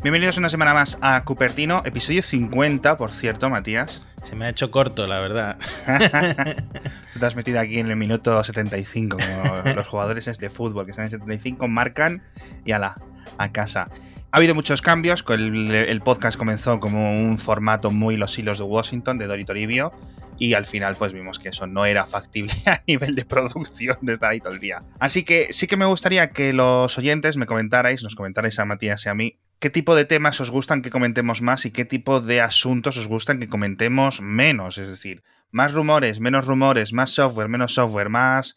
[0.00, 4.00] Bienvenidos una semana más a Cupertino, episodio 50, por cierto, Matías.
[4.22, 5.58] Se me ha hecho corto, la verdad.
[7.12, 10.92] Tú te has metido aquí en el minuto 75, como los jugadores de fútbol que
[10.92, 12.22] están en 75, marcan
[12.64, 12.94] y ala,
[13.38, 13.88] a casa.
[14.30, 18.64] Ha habido muchos cambios, el, el podcast comenzó como un formato muy los hilos de
[18.64, 19.92] Washington, de Dori Toribio,
[20.38, 24.12] y al final pues vimos que eso no era factible a nivel de producción de
[24.12, 24.84] estar ahí todo el día.
[25.00, 29.04] Así que sí que me gustaría que los oyentes me comentarais, nos comentarais a Matías
[29.04, 32.20] y a mí, qué tipo de temas os gustan que comentemos más y qué tipo
[32.20, 34.78] de asuntos os gustan que comentemos menos.
[34.78, 38.56] Es decir, más rumores, menos rumores, más software, menos software, más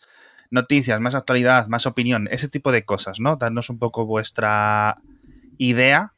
[0.50, 3.38] noticias, más actualidad, más opinión, ese tipo de cosas, ¿no?
[3.38, 4.98] Dadnos un poco vuestra
[5.58, 6.14] idea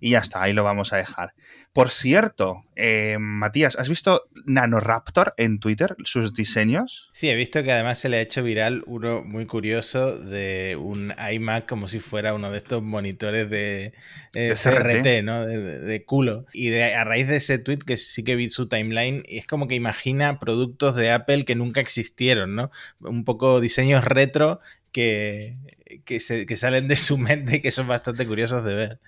[0.00, 1.34] y ya está, ahí lo vamos a dejar.
[1.72, 7.08] Por cierto, eh, Matías, ¿has visto Nanoraptor en Twitter, sus diseños?
[7.14, 11.14] Sí, he visto que además se le ha hecho viral uno muy curioso de un
[11.32, 13.94] iMac como si fuera uno de estos monitores de,
[14.34, 15.46] eh, CRT, ¿no?
[15.46, 16.44] De, culo.
[16.52, 19.66] Y de, a raíz de ese tweet que sí que vi su timeline, es como
[19.66, 22.70] que imagina productos de Apple que nunca existieron, ¿no?
[23.00, 24.60] Un poco diseños retro
[24.92, 25.56] que,
[26.04, 29.00] que, que salen de su mente y que son bastante curiosos de ver.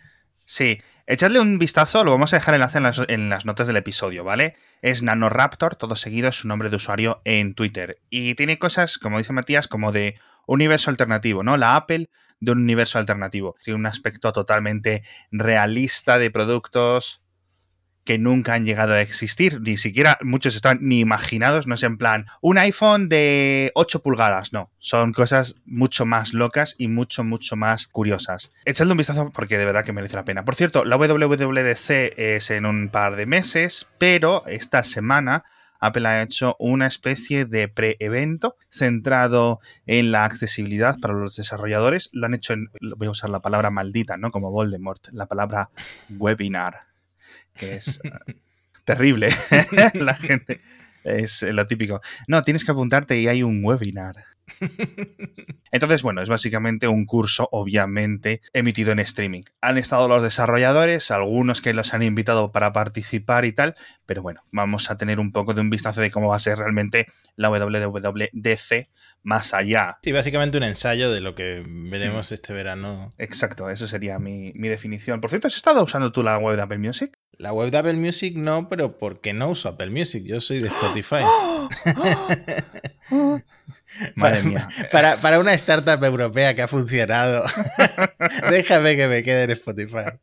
[0.47, 3.77] Sí, echadle un vistazo, lo vamos a dejar enlace en las, en las notas del
[3.77, 4.57] episodio, ¿vale?
[4.83, 7.99] Es Nanoraptor, todo seguido es su nombre de usuario en Twitter.
[8.11, 11.57] Y tiene cosas, como dice Matías, como de universo alternativo, ¿no?
[11.57, 12.11] La Apple
[12.41, 13.57] de un universo alternativo.
[13.63, 17.24] Tiene un aspecto totalmente realista de productos
[18.05, 21.99] que nunca han llegado a existir, ni siquiera muchos están ni imaginados, no es en
[21.99, 27.57] plan un iPhone de 8 pulgadas, no, son cosas mucho más locas y mucho, mucho
[27.57, 28.53] más curiosas.
[28.65, 30.45] Echadle un vistazo porque de verdad que merece la pena.
[30.45, 35.45] Por cierto, la WWDC es en un par de meses, pero esta semana
[35.81, 42.09] Apple ha hecho una especie de pre-evento centrado en la accesibilidad para los desarrolladores.
[42.13, 44.31] Lo han hecho en, voy a usar la palabra maldita, ¿no?
[44.31, 45.71] Como Voldemort, la palabra
[46.09, 46.94] webinar
[47.55, 48.35] que es eh,
[48.85, 49.29] terrible.
[49.95, 50.61] la gente
[51.05, 52.01] es lo típico.
[52.27, 54.17] No, tienes que apuntarte y hay un webinar.
[55.71, 59.43] Entonces, bueno, es básicamente un curso, obviamente, emitido en streaming.
[59.61, 63.75] Han estado los desarrolladores, algunos que los han invitado para participar y tal,
[64.07, 66.59] pero bueno, vamos a tener un poco de un vistazo de cómo va a ser
[66.59, 67.07] realmente
[67.37, 68.89] la WWDC
[69.23, 69.99] más allá.
[70.03, 73.15] Sí, básicamente un ensayo de lo que veremos este verano.
[73.19, 75.21] Exacto, eso sería mi, mi definición.
[75.21, 77.19] Por cierto, ¿has estado usando tú la web de Apple Music?
[77.39, 80.25] La web de Apple Music no, pero porque no uso Apple Music.
[80.25, 81.25] Yo soy de Spotify.
[84.17, 84.69] Madre mía.
[84.91, 87.45] Para, para, una startup europea que ha funcionado,
[88.51, 90.19] déjame que me quede en Spotify.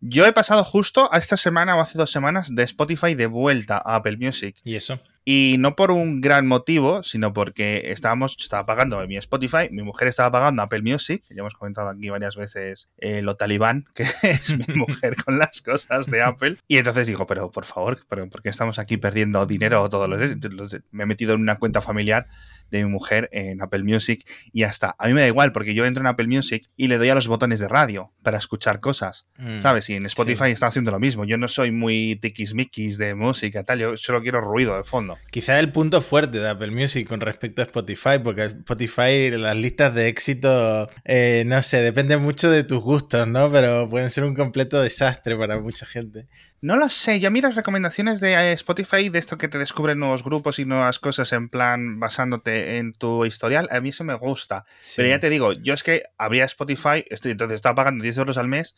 [0.00, 3.76] Yo he pasado justo a esta semana o hace dos semanas de Spotify de vuelta
[3.78, 4.56] a Apple Music.
[4.64, 5.00] ¿Y eso?
[5.28, 10.06] Y no por un gran motivo, sino porque estábamos, estaba pagando mi Spotify, mi mujer
[10.06, 14.56] estaba pagando Apple Music, ya hemos comentado aquí varias veces eh, lo talibán, que es
[14.56, 16.58] mi mujer con las cosas de Apple.
[16.68, 20.76] Y entonces digo, pero por favor, pero ¿por qué estamos aquí perdiendo dinero todos los
[20.92, 22.28] Me he metido en una cuenta familiar
[22.70, 24.94] de mi mujer en Apple Music y ya está.
[24.96, 27.16] A mí me da igual porque yo entro en Apple Music y le doy a
[27.16, 29.88] los botones de radio para escuchar cosas, mm, ¿sabes?
[29.90, 31.24] Y en Spotify está haciendo lo mismo.
[31.24, 35.15] Yo no soy muy tiquismiquis de música, tal, yo solo quiero ruido de fondo.
[35.30, 39.94] Quizá el punto fuerte de Apple Music con respecto a Spotify, porque Spotify, las listas
[39.94, 43.50] de éxito, eh, no sé, depende mucho de tus gustos, ¿no?
[43.50, 46.28] Pero pueden ser un completo desastre para mucha gente.
[46.60, 49.58] No lo sé, yo a mí las recomendaciones de eh, Spotify, de esto que te
[49.58, 54.04] descubren nuevos grupos y nuevas cosas en plan basándote en tu historial, a mí eso
[54.04, 54.64] me gusta.
[54.96, 58.38] Pero ya te digo, yo es que abría Spotify, estoy, entonces estaba pagando 10 euros
[58.38, 58.74] al mes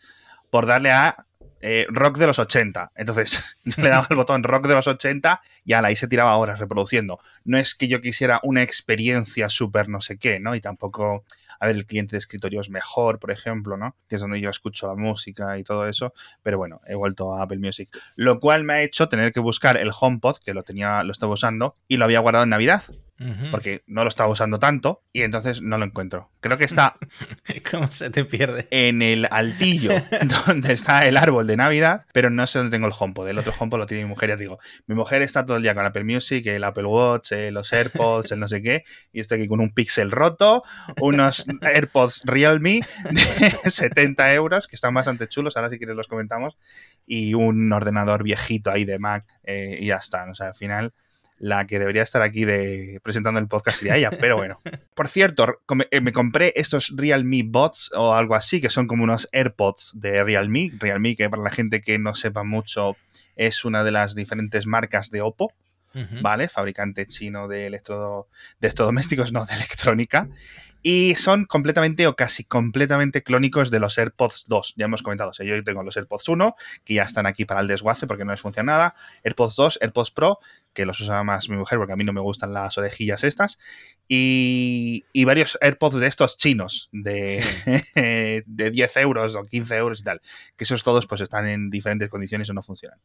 [0.50, 1.26] por darle a
[1.60, 2.92] eh, rock de los 80.
[2.94, 3.42] Entonces
[3.76, 7.18] le daba el botón rock de los 80 y ala, ahí se tiraba horas reproduciendo.
[7.44, 10.54] No es que yo quisiera una experiencia súper no sé qué, ¿no?
[10.54, 11.24] Y tampoco,
[11.60, 13.96] a ver, el cliente de escritorio es mejor, por ejemplo, ¿no?
[14.08, 16.12] Que es donde yo escucho la música y todo eso.
[16.42, 17.88] Pero bueno, he vuelto a Apple Music.
[18.16, 21.32] Lo cual me ha hecho tener que buscar el HomePod, que lo tenía, lo estaba
[21.32, 22.82] usando, y lo había guardado en Navidad
[23.50, 26.30] porque no lo estaba usando tanto y entonces no lo encuentro.
[26.40, 26.96] Creo que está.
[27.70, 28.68] ¿Cómo se te pierde?
[28.70, 29.90] En el altillo
[30.46, 33.28] donde está el árbol de Navidad, pero no sé dónde tengo el HomePod.
[33.28, 34.58] El otro HomePod lo tiene mi mujer, ya digo.
[34.86, 38.30] Mi mujer está todo el día con Apple Music, el Apple Watch, eh, los AirPods,
[38.32, 40.62] el no sé qué, y estoy aquí con un Pixel roto,
[41.00, 42.80] unos AirPods Realme
[43.10, 46.56] de 70 euros, que están bastante chulos, ahora si quieres los comentamos,
[47.06, 50.30] y un ordenador viejito ahí de Mac, eh, y ya está.
[50.30, 50.92] O sea, al final
[51.38, 54.60] la que debería estar aquí de, presentando el podcast sería ella, pero bueno.
[54.94, 59.28] Por cierto, eh, me compré estos Realme Bots o algo así, que son como unos
[59.32, 60.72] AirPods de Realme.
[60.78, 62.96] Realme, que para la gente que no sepa mucho,
[63.36, 65.52] es una de las diferentes marcas de Oppo.
[66.22, 66.48] ¿vale?
[66.48, 68.28] Fabricante chino de, electro,
[68.60, 70.28] de electrodomésticos, no, de electrónica.
[70.82, 74.74] Y son completamente o casi completamente clónicos de los AirPods 2.
[74.76, 78.06] Ya hemos comentado, yo tengo los AirPods 1, que ya están aquí para el desguace
[78.06, 78.94] porque no les funciona nada.
[79.24, 80.38] AirPods 2, AirPods Pro,
[80.72, 83.58] que los usa más mi mujer porque a mí no me gustan las orejillas estas.
[84.06, 87.44] Y, varios AirPods de estos chinos de,
[88.46, 90.20] de 10 euros o 15 euros y tal.
[90.56, 92.98] Que esos todos pues están en diferentes condiciones o no funcionan.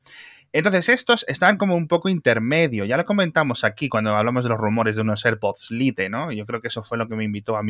[0.53, 2.85] Entonces estos están como un poco intermedio.
[2.85, 6.31] Ya lo comentamos aquí cuando hablamos de los rumores de unos AirPods Lite, ¿no?
[6.31, 7.62] Yo creo que eso fue lo que me invitó a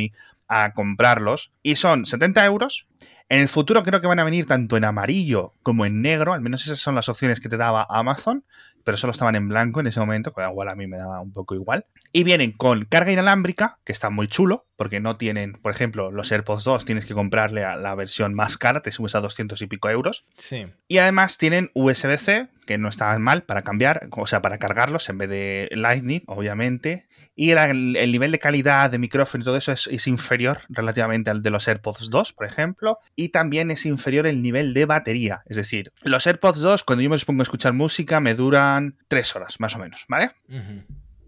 [0.48, 1.52] a comprarlos.
[1.62, 2.88] Y son 70 euros.
[3.30, 6.42] En el futuro creo que van a venir tanto en amarillo como en negro, al
[6.42, 8.46] menos esas son las opciones que te daba Amazon
[8.84, 11.22] pero solo estaban en blanco en ese momento, con lo cual a mí me daba
[11.22, 11.86] un poco igual.
[12.12, 16.32] Y vienen con carga inalámbrica, que está muy chulo, porque no tienen, por ejemplo, los
[16.32, 19.68] AirPods 2 tienes que comprarle a la versión más cara, te subes a 200 y
[19.68, 20.26] pico euros.
[20.38, 20.68] Sí.
[20.88, 25.18] Y además tienen USB-C, que no está mal para cambiar, o sea, para cargarlos en
[25.18, 27.08] vez de Lightning, obviamente.
[27.36, 31.50] Y el, nivel de calidad de micrófono y todo eso es, inferior relativamente al de
[31.50, 33.00] los AirPods 2, por ejemplo.
[33.16, 35.42] Y también es inferior el nivel de batería.
[35.48, 38.36] Es decir, los AirPods 2, cuando yo me pongo a escuchar música, me
[38.74, 40.32] duran 3 horas, más o menos, ¿vale?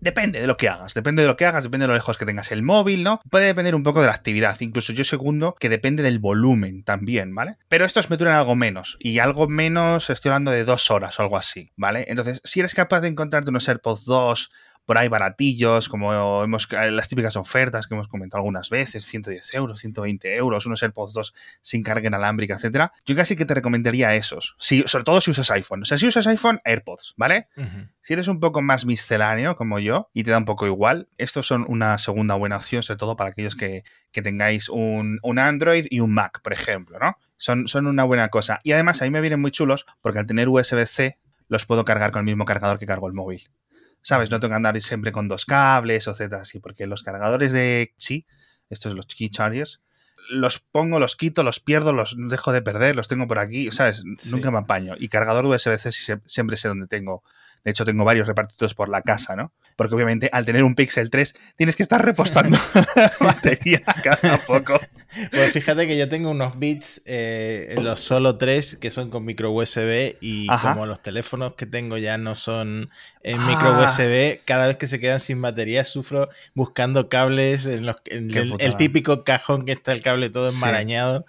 [0.02, 2.26] Depende de lo que hagas, depende de lo que hagas, depende de lo lejos que
[2.26, 3.22] tengas el móvil, ¿no?
[3.30, 7.34] Puede depender un poco de la actividad, incluso yo segundo que depende del volumen también,
[7.34, 7.58] ¿vale?
[7.70, 11.24] Pero estos me duran algo menos, y algo menos estoy hablando de dos horas o
[11.24, 12.06] algo así, ¿vale?
[12.08, 14.52] Entonces, si eres capaz de encontrarte unos AirPods 2
[14.86, 19.80] por ahí baratillos, como hemos, las típicas ofertas que hemos comentado algunas veces, 110 euros,
[19.80, 22.92] 120 euros, unos AirPods 2 sin carga inalámbrica, etcétera.
[23.06, 25.82] Yo casi que te recomendaría esos, si, sobre todo si usas iPhone.
[25.82, 27.48] O sea, si usas iPhone, AirPods, ¿vale?
[28.02, 31.48] Si eres un poco más misceláneo como yo y te da un poco igual, estos
[31.48, 36.14] son una segunda buena opción, sobre todo para aquellos que, tengáis un, Android y un
[36.14, 37.18] Mac, por ejemplo, ¿no?
[37.38, 38.60] Son, son una buena cosa.
[38.64, 41.18] Y además a mí me vienen muy chulos porque al tener USB-C
[41.48, 43.50] los puedo cargar con el mismo cargador que cargo el móvil.
[44.06, 44.30] ¿Sabes?
[44.30, 47.92] No tengo que andar siempre con dos cables o etcétera así, porque los cargadores de
[47.98, 48.28] Qi,
[48.70, 49.82] estos los Qi Chargers,
[50.30, 54.04] los pongo, los quito, los pierdo, los dejo de perder, los tengo por aquí, ¿sabes?
[54.30, 54.94] Nunca me apaño.
[55.00, 57.24] Y cargador USB-C siempre sé dónde tengo.
[57.64, 59.54] De hecho, tengo varios repartidos por la casa, ¿no?
[59.76, 62.60] Porque obviamente al tener un Pixel 3 tienes que estar repostando
[63.20, 64.80] batería cada poco.
[65.32, 69.52] Pues fíjate que yo tengo unos bits, eh, los solo 3, que son con micro
[69.52, 72.90] USB y como los teléfonos que tengo ya no son
[73.24, 73.48] en ah.
[73.48, 78.76] micro USB, cada vez que se quedan sin batería sufro buscando cables en, los, el,
[78.78, 81.26] típico cajón que está el cable todo enmarañado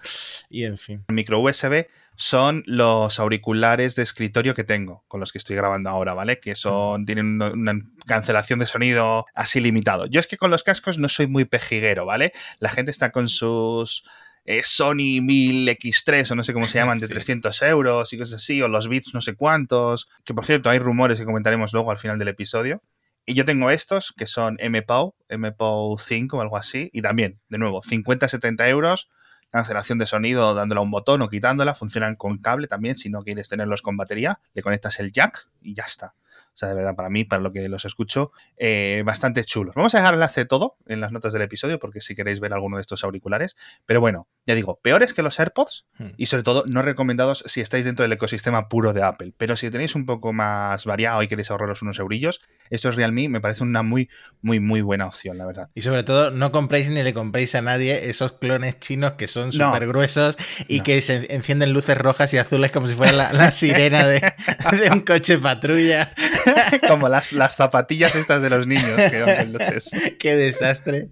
[0.49, 1.03] y en fin.
[1.07, 6.15] Micro USB son los auriculares de escritorio que tengo, con los que estoy grabando ahora,
[6.15, 6.39] ¿vale?
[6.39, 10.07] Que son, tienen una, cancelación de sonido así limitado.
[10.07, 12.31] Yo es que con los cascos no soy muy pejiguero, ¿vale?
[12.59, 14.03] La gente está con sus
[14.45, 18.63] eh, Sony 1000X3 o no sé cómo se llaman, de 300 euros y cosas así,
[18.63, 21.99] o los Beats no sé cuántos, que por cierto hay rumores que comentaremos luego al
[21.99, 22.81] final del episodio.
[23.27, 27.59] Y yo tengo estos que son MPOW, MPOW 5 o algo así, y también, de
[27.59, 29.07] nuevo, 50-70 euros,
[29.49, 33.23] cancelación de sonido dándole a un botón o quitándola, funcionan con cable también, si no
[33.23, 36.13] quieres tenerlos con batería, le conectas el jack y ya está.
[36.57, 39.75] O sea, de verdad, para mí, para lo que los escucho, eh, bastante chulos.
[39.75, 42.39] Vamos a dejar el enlace de todo en las notas del episodio, porque si queréis
[42.39, 43.55] ver alguno de estos auriculares.
[43.85, 46.07] Pero bueno, ya digo, peores que los AirPods hmm.
[46.17, 49.33] y sobre todo no recomendados si estáis dentro del ecosistema puro de Apple.
[49.37, 53.39] Pero si tenéis un poco más variado y queréis ahorraros unos eurillos, estos Realme me
[53.39, 54.09] parece una muy,
[54.41, 55.69] muy, muy buena opción, la verdad.
[55.75, 59.51] Y sobre todo, no compréis ni le compréis a nadie esos clones chinos que son
[59.51, 64.07] súper gruesos y que se encienden luces rojas y azules como si fuera la, sirena
[64.07, 64.21] de,
[64.71, 66.11] de un coche patrulla.
[66.87, 68.99] Como las, las zapatillas estas de los niños.
[70.19, 71.09] Qué desastre.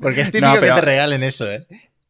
[0.00, 1.66] Porque es típico que te regalen eso, ¿eh?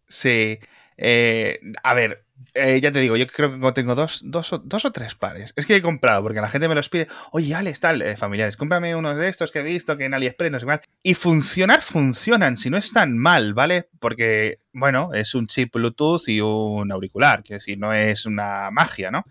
[0.09, 0.59] Sí.
[0.97, 2.25] Eh, a ver,
[2.55, 5.53] eh, ya te digo, yo creo que tengo dos, dos, dos, o tres pares.
[5.55, 7.07] Es que he comprado, porque la gente me los pide.
[7.31, 10.51] Oye, Alex, tal, eh, familiares, cómprame unos de estos que he visto que en AliExpress
[10.51, 10.81] no sé cuál.
[11.03, 13.89] Y funcionar, funcionan, si no están mal, ¿vale?
[14.01, 19.11] Porque, bueno, es un chip Bluetooth y un auricular, que decir, no es una magia,
[19.11, 19.25] ¿no?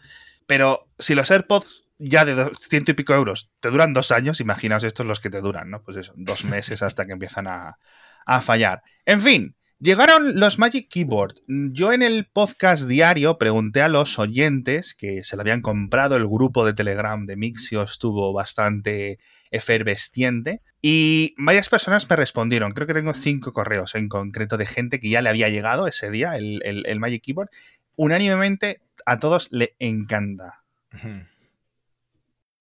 [0.45, 4.83] Pero si los AirPods ya de ciento y pico euros te duran dos años, imaginaos
[4.83, 5.81] estos los que te duran, ¿no?
[5.83, 7.77] Pues eso, dos meses hasta que empiezan a,
[8.25, 8.81] a fallar.
[9.05, 11.35] En fin, Llegaron los Magic Keyboard.
[11.47, 16.15] Yo en el podcast diario pregunté a los oyentes que se lo habían comprado.
[16.15, 19.19] El grupo de Telegram de Mixio estuvo bastante
[19.51, 20.63] efervesciente.
[20.81, 22.71] Y varias personas me respondieron.
[22.71, 26.09] Creo que tengo cinco correos en concreto de gente que ya le había llegado ese
[26.09, 27.49] día el, el Magic Keyboard.
[27.95, 30.63] Unánimemente a todos le encanta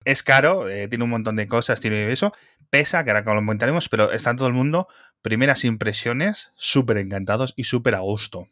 [0.07, 2.33] es caro, eh, tiene un montón de cosas, tiene eso,
[2.71, 4.87] pesa, que ahora lo comentaremos, pero está todo el mundo.
[5.21, 8.49] Primeras impresiones, súper encantados y súper a gusto.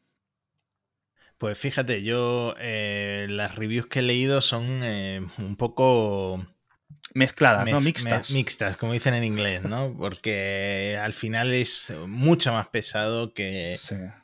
[1.39, 6.45] Pues fíjate, yo eh, las reviews que he leído son eh, un poco
[7.15, 7.81] mezcladas, ¿no?
[7.81, 8.31] Mixtas.
[8.31, 9.95] mixtas, como dicen en inglés, ¿no?
[9.97, 13.79] Porque al final es mucho más pesado que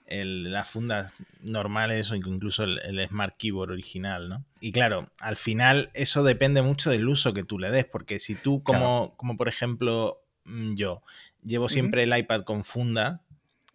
[0.09, 4.44] las fundas normales o incluso el, Smart Keyboard original, ¿no?
[4.61, 8.35] Y claro, al final eso depende mucho del uso que tú le des, porque si
[8.35, 11.02] tú, como, como por ejemplo mm, yo,
[11.44, 13.23] llevo siempre el iPad con funda,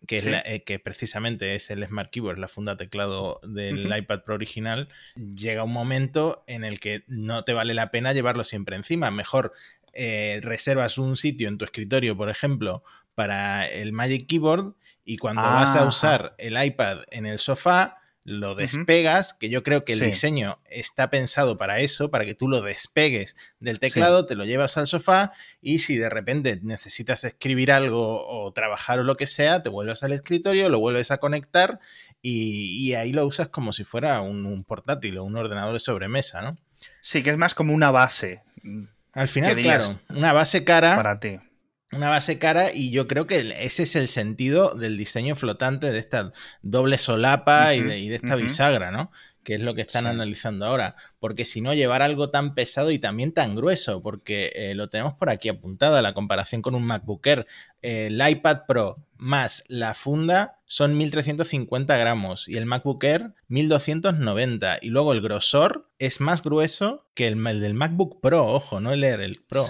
[0.07, 4.35] que, es eh, que precisamente es el Smart Keyboard, la funda teclado del iPad Pro
[4.35, 9.11] original, llega un momento en el que no te vale la pena llevarlo siempre encima.
[9.11, 9.53] Mejor
[9.93, 12.83] eh, reservas un sitio en tu escritorio, por ejemplo,
[13.15, 17.99] para el Magic Keyboard y cuando vas a ah, usar el iPad en el sofá,
[18.25, 22.47] lo despegas, que yo creo que el diseño está pensado para eso, para que tú
[22.47, 27.71] lo despegues del teclado, te lo llevas al sofá y si de repente necesitas escribir
[27.71, 31.79] algo o trabajar o lo que sea, te vuelves al escritorio, lo vuelves a conectar
[32.19, 36.57] y, ahí lo usas como si fuera un, portátil o un ordenador de sobremesa, ¿no?
[37.01, 38.41] Sí, que es más como una base.
[39.13, 40.95] Al final, claro, una base cara.
[40.95, 41.39] Para ti
[41.91, 45.99] una base cara y yo creo que ese es el sentido del diseño flotante de
[45.99, 49.11] esta doble solapa y, de, esta bisagra, ¿no?
[49.43, 50.95] Que es lo que están analizando ahora.
[51.19, 55.13] Porque si no, llevar algo tan pesado y también tan grueso, porque eh, lo tenemos
[55.13, 57.47] por aquí apuntado, la comparación con un MacBook Air.
[57.81, 64.89] el iPad Pro más la funda son 1350 gramos y el MacBook Air 1290 y
[64.89, 69.21] luego el grosor es más grueso que el, del MacBook Pro, ojo, no el Air,
[69.21, 69.67] el Pro.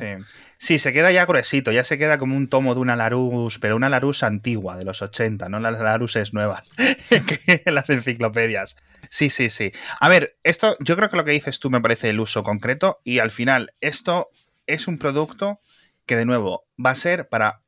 [0.58, 0.80] Sí.
[0.80, 3.90] se queda ya gruesito, ya se queda como un tomo de una Larus, pero una
[3.90, 6.64] Larus antigua, de los 80, no las Laruses nuevas,
[7.66, 8.78] las enciclopedias.
[9.10, 9.72] Sí, sí, sí.
[10.00, 13.00] A ver, esto, yo creo que lo que dices tú me parece el uso concreto
[13.04, 14.30] y al final esto
[14.66, 15.60] es un producto
[16.06, 17.62] que de nuevo va a ser para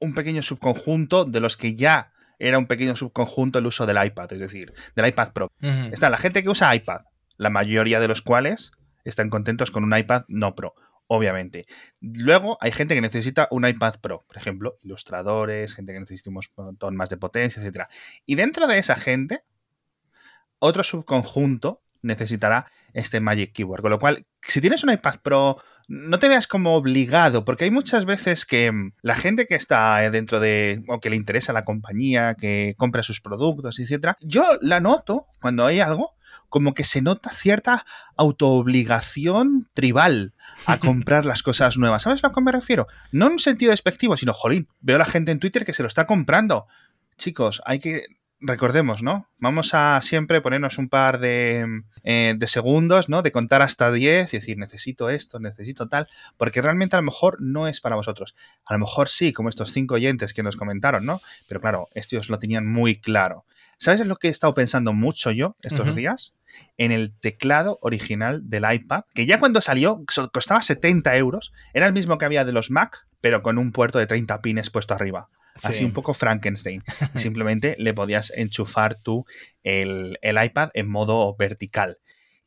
[0.00, 4.32] un pequeño subconjunto de los que ya era un pequeño subconjunto el uso del iPad,
[4.32, 5.50] es decir, del iPad Pro.
[5.92, 7.02] Está la gente que usa iPad,
[7.36, 8.72] la mayoría de los cuales
[9.04, 10.74] están contentos con un iPad no Pro,
[11.06, 11.66] obviamente.
[12.00, 16.40] Luego hay gente que necesita un iPad Pro, por ejemplo, ilustradores, gente que necesita un
[16.56, 17.86] montón más de potencia, etc.
[18.26, 19.40] Y dentro de esa gente,
[20.60, 23.82] otro subconjunto necesitará este Magic Keyboard.
[23.82, 25.56] Con lo cual, si tienes un iPad Pro
[25.88, 30.04] no te veas como obligado, porque hay muchas veces que mm, la gente que está
[30.04, 34.44] eh, dentro de, o que le interesa la compañía, que compra sus productos, etcétera, yo
[34.60, 36.14] la noto cuando hay algo
[36.50, 37.84] como que se nota cierta
[38.16, 40.34] autoobligación tribal
[40.66, 42.02] a comprar las cosas nuevas.
[42.02, 42.86] ¿Sabes a lo que me refiero?
[43.10, 45.82] No en un sentido despectivo, sino, jolín, veo a la gente en Twitter que se
[45.82, 46.66] lo está comprando.
[47.16, 48.04] Chicos, hay que
[48.40, 49.28] recordemos, ¿no?
[49.38, 53.22] Vamos a siempre ponernos un par de, eh, de, segundos, ¿no?
[53.22, 57.40] De contar hasta 10 y decir, necesito esto, necesito tal, porque realmente a lo mejor
[57.40, 58.34] no es para vosotros.
[58.64, 61.20] A lo mejor sí, como estos cinco oyentes que nos comentaron, ¿no?
[61.46, 63.44] Pero claro, estos lo tenían muy claro.
[63.78, 66.34] ¿Sabes lo que he estado pensando mucho yo estos días?
[66.78, 70.02] En el teclado original del iPad, que ya cuando salió
[70.32, 74.00] costaba 70 euros, era el mismo que había de los Mac, pero con un puerto
[74.00, 75.28] de 30 pines puesto arriba
[75.62, 76.82] así un poco Frankenstein.
[77.14, 79.26] Simplemente le podías enchufar tú
[79.62, 81.98] el, el, iPad en modo vertical.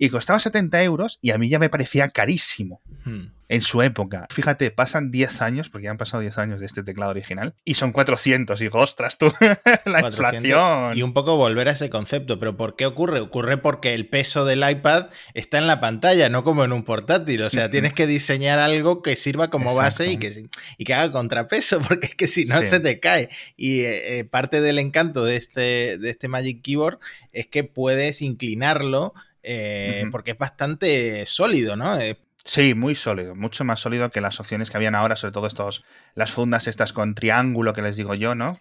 [0.03, 2.81] Y costaba 70 euros y a mí ya me parecía carísimo.
[3.05, 4.27] Hmm en su época.
[4.31, 7.74] Fíjate, pasan 10 años, porque ya han pasado 10 años de este teclado original, y
[7.74, 8.62] son 400.
[8.62, 9.34] Y ostras, tú,
[9.86, 10.98] la inflación.
[10.98, 12.39] Y un poco volver a ese concepto.
[12.39, 13.20] ¿Pero por qué ocurre?
[13.20, 17.41] Ocurre porque el peso del iPad está en la pantalla, no como en un portátil.
[17.41, 21.12] O sea, tienes que diseñar algo que sirva como base y que, y que haga
[21.12, 23.27] contrapeso, porque es que si no se te cae.
[23.58, 27.00] Y eh, eh, parte del encanto de este, de este Magic Keyboard
[27.34, 29.13] es que puedes inclinarlo.
[29.43, 31.98] Eh, porque es bastante sólido, ¿no?
[32.43, 35.83] Sí, muy sólido, mucho más sólido que las opciones que habían ahora, sobre todo estos,
[36.15, 38.60] las fundas estas con triángulo que les digo yo, ¿no?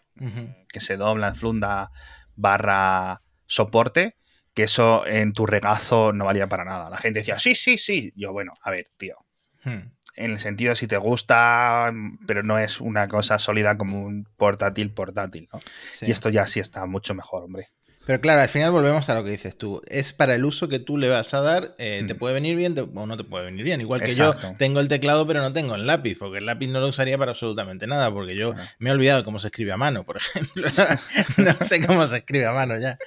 [0.68, 1.90] Que se doblan funda
[2.36, 4.16] barra soporte,
[4.54, 6.90] que eso en tu regazo no valía para nada.
[6.90, 8.12] La gente decía, sí, sí, sí.
[8.16, 9.16] Yo, bueno, a ver, tío.
[9.64, 9.92] Hmm.
[10.16, 11.92] En el sentido si te gusta,
[12.26, 15.60] pero no es una cosa sólida como un portátil portátil, ¿no?
[16.02, 17.68] Y esto ya sí está mucho mejor, hombre.
[18.06, 19.82] Pero claro, al final volvemos a lo que dices tú.
[19.86, 21.74] Es para el uso que tú le vas a dar.
[21.78, 22.18] Eh, te mm.
[22.18, 23.80] puede venir bien o no te puede venir bien.
[23.80, 26.80] Igual que yo tengo el teclado, pero no tengo el lápiz, porque el lápiz no
[26.80, 30.04] lo usaría para absolutamente nada, porque yo me he olvidado cómo se escribe a mano,
[30.04, 30.66] por ejemplo.
[31.36, 32.98] no sé cómo se escribe a mano ya.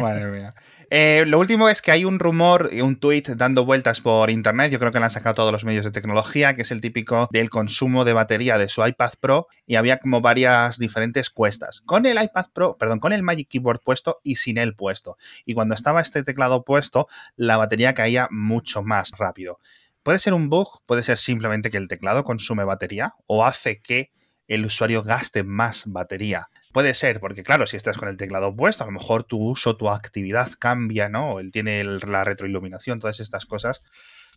[0.00, 0.54] Madre mía.
[0.90, 4.78] Eh, lo último es que hay un rumor, un tweet dando vueltas por internet, yo
[4.78, 7.50] creo que lo han sacado todos los medios de tecnología, que es el típico del
[7.50, 11.82] consumo de batería de su iPad Pro y había como varias diferentes cuestas.
[11.84, 15.18] Con el iPad Pro, perdón, con el Magic Keyboard puesto y sin él puesto.
[15.44, 19.58] Y cuando estaba este teclado puesto, la batería caía mucho más rápido.
[20.02, 24.10] Puede ser un bug, puede ser simplemente que el teclado consume batería o hace que
[24.46, 26.48] el usuario gaste más batería.
[26.72, 29.76] Puede ser, porque claro, si estás con el teclado puesto, a lo mejor tu uso,
[29.76, 31.40] tu actividad cambia, ¿no?
[31.40, 33.80] Él tiene la retroiluminación, todas estas cosas.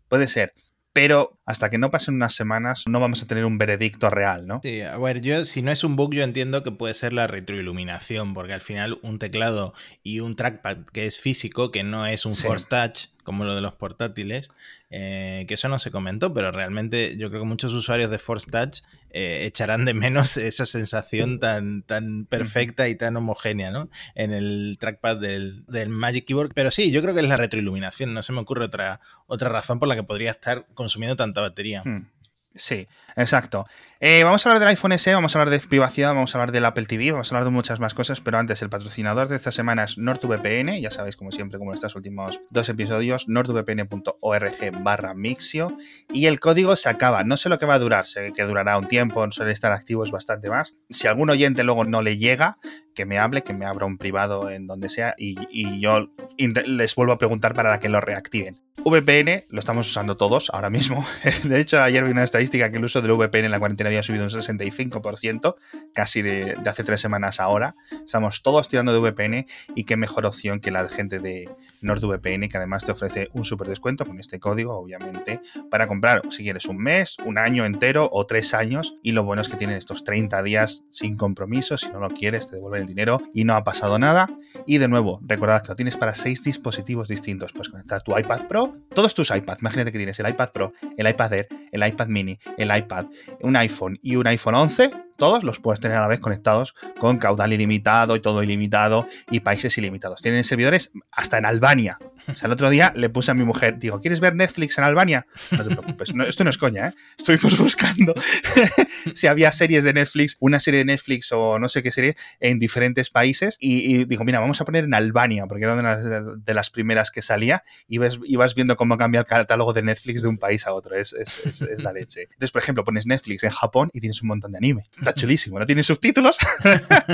[0.07, 0.53] Puede ser.
[0.93, 4.59] pero hasta que no pasen unas semanas no vamos a tener un veredicto real, ¿no?
[4.61, 7.27] Sí, a ver, yo si no es un bug yo entiendo que puede ser la
[7.27, 9.73] retroiluminación, porque al final un teclado
[10.03, 13.61] y un trackpad que es físico, que no es un Force Touch, como lo de
[13.61, 14.49] los portátiles,
[14.89, 18.49] eh, que eso no se comentó, pero realmente yo creo que muchos usuarios de Force
[18.49, 23.89] Touch eh, echarán de menos esa sensación tan, tan perfecta y tan homogénea ¿no?
[24.15, 26.53] en el trackpad del, Magic Keyboard.
[26.53, 29.79] Pero sí, yo creo que es la retroiluminación, no se me ocurre otra, otra razón
[29.79, 31.83] por la que podría estar consumiendo tanta batería.
[31.83, 32.07] Hmm.
[32.53, 33.65] Sí, exacto.
[34.01, 36.51] Eh, vamos a hablar del iPhone SE, vamos a hablar de privacidad, vamos a hablar
[36.51, 39.37] del Apple TV, vamos a hablar de muchas más cosas, pero antes el patrocinador de
[39.37, 45.13] esta semana es NordVPN, ya sabéis como siempre, como estos últimos dos episodios, nordvpn.org barra
[45.13, 45.77] Mixio,
[46.11, 48.77] y el código se acaba, no sé lo que va a durar, sé que durará
[48.77, 50.75] un tiempo, suele estar activos bastante más.
[50.89, 52.57] Si algún oyente luego no le llega,
[52.93, 55.35] que me hable, que me abra un privado en donde sea y,
[55.79, 58.59] yo les vuelvo a preguntar para que lo reactiven.
[58.83, 61.05] VPN lo estamos usando todos ahora mismo.
[61.43, 64.01] De hecho, ayer vi una estadística que el uso del VPN en la cuarentena había
[64.01, 65.55] subido un 65%,
[65.93, 67.75] casi de, hace tres semanas ahora.
[68.05, 69.45] Estamos todos tirando de VPN
[69.75, 71.49] y qué mejor opción que la gente de
[71.81, 76.43] NordVPN, que además te ofrece un super descuento con este código, obviamente, para comprar si
[76.43, 78.95] quieres un mes, un año entero o tres años.
[79.03, 81.77] Y lo bueno es que tienen estos 30 días sin compromiso.
[81.77, 84.29] Si no lo quieres, te devuelven el dinero y no ha pasado nada.
[84.65, 87.53] Y de nuevo, recordad que lo tienes para seis dispositivos distintos.
[87.53, 89.61] Puedes conectar tu iPad Pro, todos tus iPads.
[89.61, 93.05] Imagínate que tienes el iPad Pro, el iPad Air, el iPad Mini, el iPad,
[93.41, 97.19] un iPhone y un iPhone 11 todos los puedes tener a la vez conectados con
[97.19, 100.19] caudal ilimitado y todo ilimitado y países ilimitados.
[100.19, 101.99] Tienen servidores hasta en Albania.
[102.27, 104.83] O sea, el otro día le puse a mi mujer, digo, ¿quieres ver Netflix en
[104.83, 105.27] Albania?
[105.51, 106.93] No te preocupes, esto no es coña, ¿eh?
[107.17, 108.15] Estuvimos buscando
[109.13, 112.57] si había series de Netflix, una serie de Netflix o no sé qué serie en
[112.57, 117.11] diferentes países y, digo, mira, vamos a poner en Albania, porque era de las, primeras
[117.11, 120.73] que salía y vas viendo cómo cambia el catálogo de Netflix de un país a
[120.73, 122.23] otro, es, es la leche.
[122.23, 125.59] Entonces, por ejemplo, pones Netflix en Japón y tienes un montón de anime chulísimo.
[125.59, 126.37] No tiene subtítulos,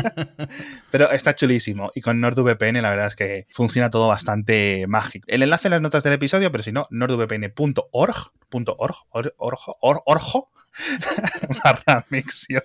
[0.91, 1.91] pero está chulísimo.
[1.95, 5.25] Y con NordVPN la verdad es que funciona todo bastante mágico.
[5.27, 8.31] El enlace en las notas del episodio, pero si no, nordvpn.org,
[9.37, 10.47] org,
[11.63, 12.63] barra mixio.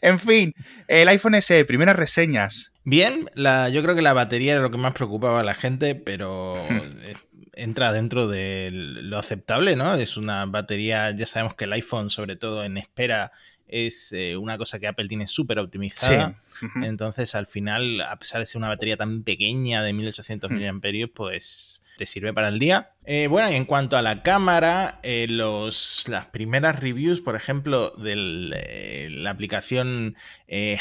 [0.00, 0.54] En fin,
[0.88, 2.72] el iPhone SE, primeras reseñas.
[2.84, 5.94] Bien, la, yo creo que la batería era lo que más preocupaba a la gente,
[5.94, 7.16] pero hmm.
[7.54, 9.94] entra dentro de lo aceptable, ¿no?
[9.94, 13.32] Es una batería, ya sabemos que el iPhone, sobre todo en espera,
[13.68, 16.40] es eh, una cosa que Apple tiene súper optimizada.
[16.82, 20.80] Entonces, al final, a pesar de ser una batería tan pequeña de 1800 mAh,
[21.12, 22.92] pues te sirve para el día.
[23.04, 27.90] Eh, bueno, y en cuanto a la cámara, eh, los, las primeras reviews, por ejemplo,
[27.90, 30.16] de la aplicación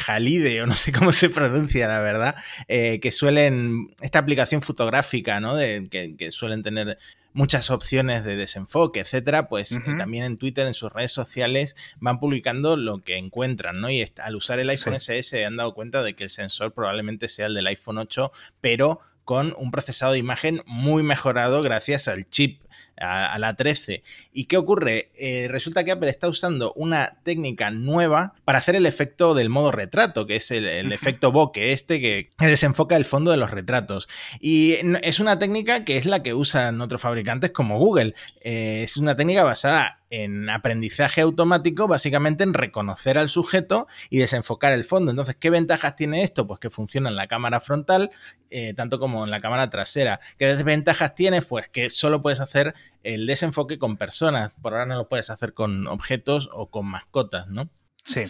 [0.07, 2.35] Halide, o no sé cómo se pronuncia, la verdad,
[2.67, 5.55] que suelen, esta aplicación fotográfica, ¿no?
[5.55, 6.97] De, que suelen tener
[7.35, 12.19] muchas opciones de desenfoque, etcétera, pues eh, también en Twitter, en sus redes sociales, van
[12.19, 13.89] publicando lo que encuentran, ¿no?
[13.91, 17.27] Y al usar el iPhone SS se han dado cuenta de que el sensor probablemente
[17.27, 22.29] sea el del iPhone 8, pero con un procesado de imagen muy mejorado gracias al
[22.29, 22.61] chip
[22.97, 24.03] a, la 13.
[24.33, 25.11] ¿Y qué ocurre?
[25.15, 29.71] Eh, resulta que Apple está usando una técnica nueva para hacer el efecto del modo
[29.71, 34.07] retrato, que es el, efecto bokeh este que desenfoca el fondo de los retratos.
[34.39, 38.15] Y es una técnica que es la que usan otros fabricantes como Google.
[38.41, 44.73] Eh, es una técnica basada en aprendizaje automático, básicamente en reconocer al sujeto y desenfocar
[44.73, 45.11] el fondo.
[45.11, 46.47] Entonces, ¿qué ventajas tiene esto?
[46.47, 48.11] Pues que funciona en la cámara frontal,
[48.49, 50.19] eh, tanto como en la cámara trasera.
[50.37, 51.41] ¿Qué desventajas tiene?
[51.41, 54.53] Pues que solo puedes hacer el desenfoque con personas.
[54.61, 57.69] Por ahora no lo puedes hacer con objetos o con mascotas, ¿no?
[58.03, 58.25] Sí.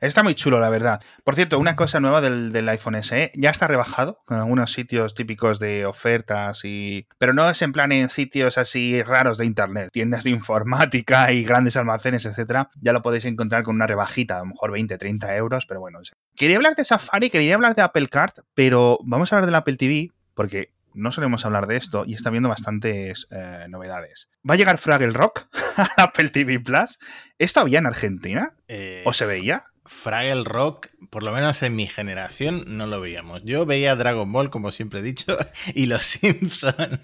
[0.00, 1.02] Está muy chulo, la verdad.
[1.24, 5.58] Por cierto, una cosa nueva del, iPhone SE, ya está rebajado con algunos sitios típicos
[5.58, 7.06] de ofertas y...
[7.18, 11.44] Pero no es en plan en sitios así raros de internet, tiendas de informática y
[11.44, 12.68] grandes almacenes, etcétera.
[12.80, 15.98] Ya lo podéis encontrar con una rebajita, a lo mejor 20, 30 euros, pero bueno.
[16.36, 19.76] Quería hablar de Safari, quería hablar de Apple Card, pero vamos a hablar del Apple
[19.76, 24.28] TV porque no solemos hablar de esto y está viendo bastantes eh, novedades.
[24.48, 25.46] ¿Va a llegar Fraggle Rock
[25.76, 26.98] a Apple TV Plus?
[27.38, 28.50] ¿Esto había en Argentina?
[28.66, 29.64] Eh, ¿O se veía?
[29.88, 33.42] Fraggle Rock, por lo menos en mi generación, no lo veíamos.
[33.44, 35.36] Yo veía Dragon Ball, como siempre he dicho,
[35.74, 37.00] y Los Simpson.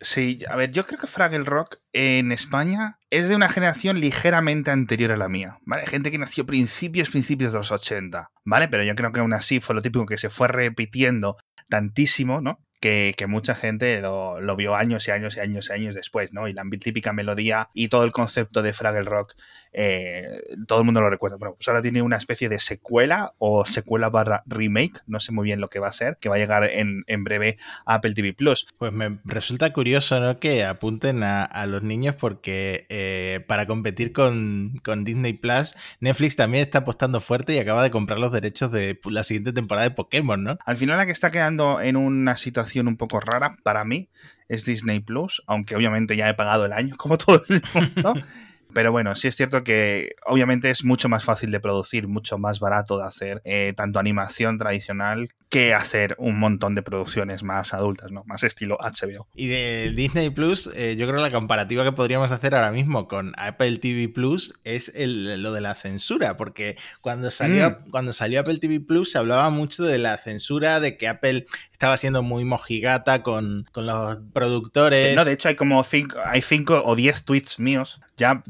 [0.00, 4.70] Sí, a ver, yo creo que Fraggle Rock en España es de una generación ligeramente
[4.72, 5.86] anterior a la mía, ¿vale?
[5.86, 8.68] Gente que nació principios, principios de los 80, ¿vale?
[8.68, 11.36] Pero yo creo que aún así fue lo típico que se fue repitiendo
[11.68, 12.58] tantísimo, ¿no?
[12.82, 16.48] que, mucha gente lo, vio años y años y años y años después, ¿no?
[16.48, 19.34] Y la típica melodía y todo el concepto de Fraggle Rock
[19.72, 20.26] eh,
[20.66, 21.36] todo el mundo lo recuerda.
[21.36, 25.44] Bueno, pues ahora tiene una especie de secuela o secuela barra remake, no sé muy
[25.44, 27.56] bien lo que va a ser, que va a llegar en, breve
[27.86, 28.66] a Apple TV Plus.
[28.78, 30.38] Pues me resulta curioso ¿no?
[30.38, 36.62] que apunten a, los niños porque eh, para competir con, con, Disney Plus, Netflix también
[36.62, 40.42] está apostando fuerte y acaba de comprar los derechos de la siguiente temporada de Pokémon,
[40.42, 40.58] ¿no?
[40.64, 44.08] Al final la que está quedando en una situación un poco rara para mí
[44.48, 48.14] es Disney Plus, aunque obviamente ya he pagado el año como todo el mundo.
[48.74, 52.60] Pero bueno, sí es cierto que obviamente es mucho más fácil de producir, mucho más
[52.60, 58.10] barato de hacer eh, tanto animación tradicional que hacer un montón de producciones más adultas,
[58.10, 58.24] ¿no?
[58.24, 59.28] Más estilo HBO.
[59.34, 63.08] Y de Disney Plus, eh, yo creo que la comparativa que podríamos hacer ahora mismo
[63.08, 67.90] con Apple TV Plus es lo de la censura, porque cuando salió, mm.
[67.90, 71.46] cuando salió Apple TV Plus se hablaba mucho de la censura, de que Apple
[71.82, 75.16] estaba siendo muy mojigata con, con los productores.
[75.16, 78.44] No, de hecho hay como cinco, hay cinco o diez tweets míos ya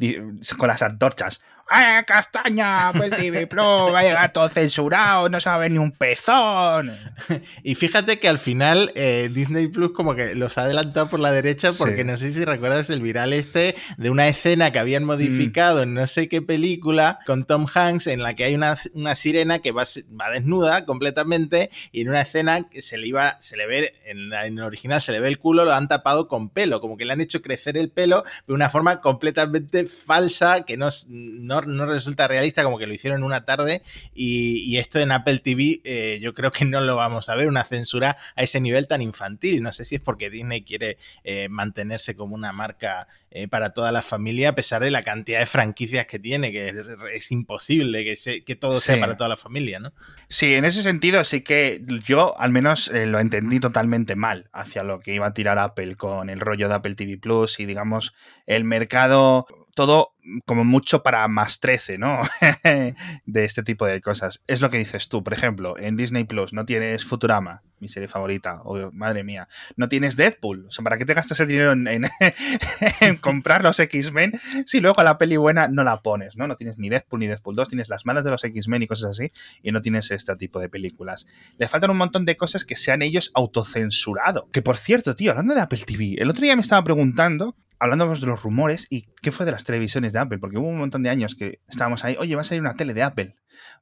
[0.58, 1.40] con las antorchas.
[1.70, 2.92] ¡Eh, castaña!
[2.92, 6.96] Pues TV Plus va a llegar todo censurado, no sabe ni un pezón.
[7.62, 11.32] y fíjate que al final eh, Disney Plus como que los ha adelantado por la
[11.32, 15.82] derecha porque no sé si recuerdas el viral este de una escena que habían modificado
[15.82, 18.76] en no sé qué película con Tom Hanks en la que hay una,
[19.14, 19.84] sirena que va,
[20.20, 24.32] va, desnuda completamente y en una escena que se le iba, se le ve, en,
[24.32, 27.04] en el original se le ve el culo, lo han tapado con pelo, como que
[27.04, 31.86] le han hecho crecer el pelo de una forma completamente falsa que no, no no,
[31.86, 33.82] resulta realista, como que lo hicieron una tarde
[34.14, 37.62] y, esto en Apple TV eh, yo creo que no lo vamos a ver, una
[37.62, 39.62] censura a ese nivel tan infantil.
[39.62, 43.92] No sé si es porque Disney quiere eh, mantenerse como una marca eh, para toda
[43.92, 46.74] la familia, a pesar de la cantidad de franquicias que tiene, que
[47.14, 49.92] es, imposible que, que todo sea para toda la familia, ¿no?
[50.28, 55.00] Sí, en ese sentido sí que yo al menos lo entendí totalmente mal hacia lo
[55.00, 58.14] que iba a tirar Apple con el rollo de Apple TV Plus y digamos
[58.46, 60.14] el mercado todo
[60.46, 62.20] como mucho para más 13, ¿no?
[63.26, 64.42] de este tipo de cosas.
[64.46, 68.08] Es lo que dices tú, por ejemplo, en Disney Plus no tienes Futurama, mi serie
[68.08, 70.66] favorita, o madre mía, no tienes Deadpool.
[70.66, 71.72] O sea, ¿para qué te gastas el dinero
[73.00, 74.32] en, comprar los X-Men
[74.66, 76.46] si luego la peli buena no la pones, ¿no?
[76.46, 79.10] No tienes ni Deadpool ni Deadpool 2, tienes las malas de los X-Men y cosas
[79.10, 79.32] así,
[79.62, 81.26] y no tienes este tipo de películas.
[81.58, 84.48] Le faltan un montón de cosas que se han ellos autocensurado.
[84.52, 88.08] Que por cierto, tío, hablando de Apple TV, el otro día me estaba preguntando hablando
[88.14, 91.02] de los rumores y qué fue de las televisiones de Apple, porque hubo un montón
[91.02, 93.34] de años que estábamos ahí, oye, va a salir una tele de Apple.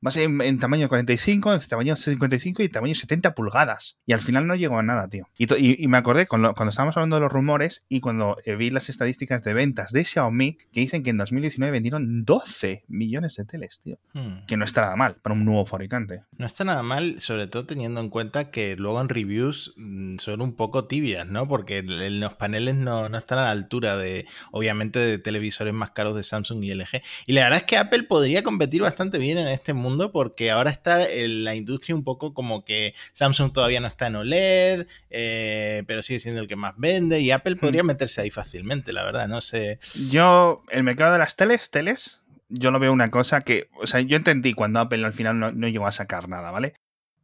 [0.05, 3.99] Va a ser en, tamaño 45, en tamaño 55 y tamaño 70 pulgadas.
[4.07, 5.29] Y al final no llegó a nada, tío.
[5.37, 9.43] Y, me acordé cuando, estábamos hablando de los rumores y cuando eh, vi las estadísticas
[9.43, 13.99] de ventas de Xiaomi que dicen que en 2019 vendieron 12 millones de teles, tío.
[14.13, 14.47] Hmm.
[14.47, 16.23] Que no está nada mal para un nuevo fabricante.
[16.37, 20.41] No está nada mal, sobre todo teniendo en cuenta que luego en reviews mm, son
[20.41, 21.49] un poco tibias, ¿no?
[21.49, 26.17] Porque los paneles no, no están a la altura de, obviamente, de televisores más caros
[26.17, 27.03] de Samsung y LG.
[27.27, 30.71] Y la verdad es que Apple podría competir bastante bien en este mundo porque ahora
[30.71, 35.85] está en la industria un poco como que Samsung todavía no está en OLED, eh,
[35.87, 37.61] pero sigue siendo el que más vende y Apple hmm.
[37.61, 39.79] podría meterse ahí fácilmente, la verdad, no sé.
[40.11, 44.01] Yo, el mercado de las teles, teles, yo lo veo una cosa que, o sea,
[44.01, 46.75] yo entendí cuando Apple al final no, llegó a sacar nada, ¿vale?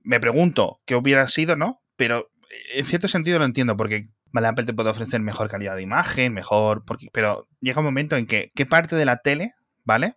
[0.03, 1.83] Me pregunto qué hubiera sido, ¿no?
[1.97, 2.31] Pero
[2.75, 6.35] en cierto sentido lo entiendo porque Vale, Apple te puede ofrecer mejor calidad de imagen,
[6.35, 6.85] mejor.
[6.85, 10.17] Porque, pero llega un momento en que, ¿qué parte de la tele, ¿vale?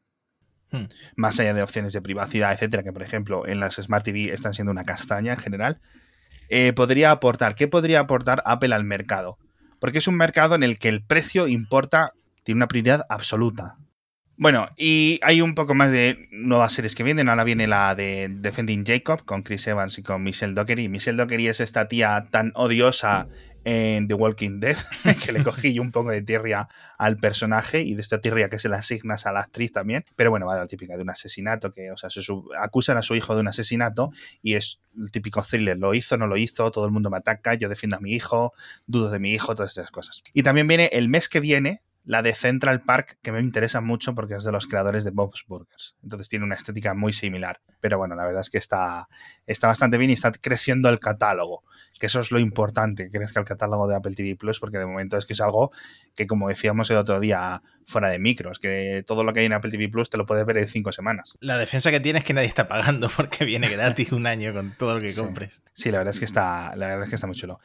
[0.71, 0.85] Hmm.
[1.15, 4.53] Más allá de opciones de privacidad, etcétera, que por ejemplo en las Smart TV están
[4.53, 5.79] siendo una castaña en general,
[6.49, 9.37] eh, podría aportar, ¿qué podría aportar Apple al mercado?
[9.79, 13.77] Porque es un mercado en el que el precio importa, tiene una prioridad absoluta.
[14.41, 17.27] Bueno, y hay un poco más de nuevas series que vienen.
[17.27, 20.87] Ahora viene la de Defending Jacob con Chris Evans y con Michelle Dockery.
[20.87, 23.27] Michelle Dockery es esta tía tan odiosa
[23.63, 24.77] en The Walking Dead,
[25.23, 26.67] que le cogí un poco de tierra
[26.97, 30.05] al personaje y de esta tierra que se le asignas a la actriz también.
[30.15, 32.21] Pero bueno, va la típica de un asesinato, que, o sea, se
[32.59, 36.27] acusan a su hijo de un asesinato y es el típico thriller, lo hizo, no
[36.27, 38.51] lo hizo, todo el mundo me ataca, yo defiendo a mi hijo,
[38.87, 40.23] dudo de mi hijo, todas estas cosas.
[40.33, 44.15] Y también viene el mes que viene, la de Central Park, que me interesa mucho
[44.15, 45.95] porque es de los creadores de Bob's Burgers.
[46.03, 47.61] Entonces tiene una estética muy similar.
[47.81, 49.07] Pero bueno, la verdad es que está,
[49.45, 51.63] está bastante bien y está creciendo el catálogo.
[51.99, 54.85] Que eso es lo importante, que crezca el catálogo de Apple TV Plus, porque de
[54.85, 55.71] momento es que es algo
[56.15, 59.53] que, como decíamos el otro día, fuera de micros, que todo lo que hay en
[59.53, 61.35] Apple TV Plus te lo puedes ver en cinco semanas.
[61.41, 64.75] La defensa que tiene es que nadie está pagando porque viene gratis un año con
[64.77, 65.61] todo lo que compres.
[65.73, 67.59] Sí, la verdad es que está, la verdad es que está muy chulo.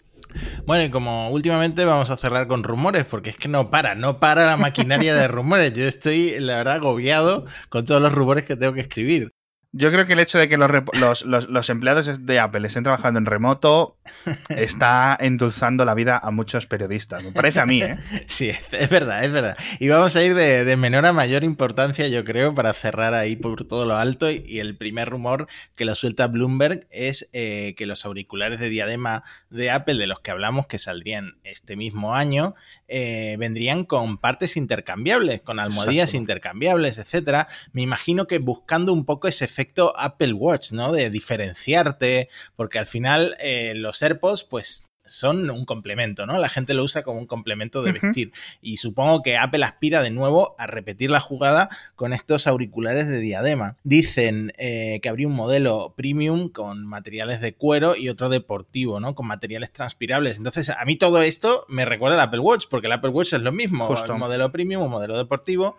[0.66, 4.20] Bueno, y como últimamente vamos a cerrar con rumores, porque es que no para, no
[4.20, 5.72] para la maquinaria de rumores.
[5.72, 9.33] Yo estoy, la verdad, agobiado con todos los rumores que tengo que escribir.
[9.76, 13.96] Yo creo que el hecho de que los, empleados de Apple estén trabajando en remoto
[14.48, 17.24] está endulzando la vida a muchos periodistas.
[17.24, 17.96] Me parece a mí, ¿eh?
[18.28, 19.56] Sí, es verdad, es verdad.
[19.80, 23.64] Y vamos a ir de, menor a mayor importancia, yo creo, para cerrar ahí por
[23.64, 24.30] todo lo alto.
[24.30, 29.24] Y el primer rumor que lo suelta Bloomberg es eh, que los auriculares de diadema
[29.50, 32.54] de Apple, de los que hablamos, que saldrían este mismo año,
[32.86, 37.48] eh, vendrían con partes intercambiables, con almohadillas intercambiables, etcétera.
[37.72, 39.63] Me imagino que buscando un poco ese efecto
[39.96, 40.92] Apple Watch, ¿no?
[40.92, 46.38] De diferenciarte, porque al final eh, los AirPods, pues son un complemento, ¿no?
[46.38, 48.32] La gente lo usa como un complemento de vestir.
[48.62, 53.20] Y supongo que Apple aspira de nuevo a repetir la jugada con estos auriculares de
[53.20, 53.76] diadema.
[53.84, 59.14] Dicen eh, que habría un modelo premium con materiales de cuero y otro deportivo, ¿no?
[59.14, 60.38] Con materiales transpirables.
[60.38, 63.42] Entonces, a mí todo esto me recuerda al Apple Watch, porque el Apple Watch es
[63.42, 65.76] lo mismo, un modelo premium, un modelo deportivo.